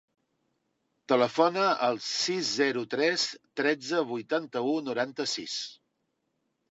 Telefona 1.11 1.65
al 1.87 1.99
sis, 2.05 2.49
zero, 2.61 2.83
tres, 2.93 3.25
tretze, 3.61 3.99
vuitanta-u, 4.13 4.73
noranta-sis. 4.89 5.59